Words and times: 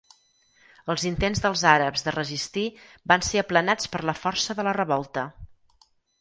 Els 0.93 1.03
intents 1.09 1.41
dels 1.43 1.63
àrabs 1.71 2.05
de 2.07 2.13
resistir 2.15 2.63
van 3.13 3.25
ser 3.27 3.43
aplanats 3.43 3.93
per 3.97 4.03
la 4.13 4.17
força 4.23 4.57
de 4.63 4.67
la 4.71 4.75
revolta. 4.81 5.27